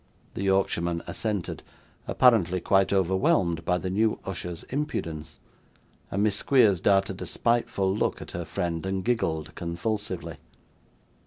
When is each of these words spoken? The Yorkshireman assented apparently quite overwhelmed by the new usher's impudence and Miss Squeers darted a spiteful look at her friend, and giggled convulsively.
The 0.33 0.41
Yorkshireman 0.41 1.03
assented 1.05 1.61
apparently 2.07 2.59
quite 2.59 2.91
overwhelmed 2.91 3.63
by 3.63 3.77
the 3.77 3.91
new 3.91 4.17
usher's 4.25 4.63
impudence 4.71 5.37
and 6.09 6.23
Miss 6.23 6.37
Squeers 6.37 6.79
darted 6.79 7.21
a 7.21 7.27
spiteful 7.27 7.95
look 7.95 8.19
at 8.19 8.31
her 8.31 8.43
friend, 8.43 8.83
and 8.87 9.05
giggled 9.05 9.53
convulsively. 9.53 10.37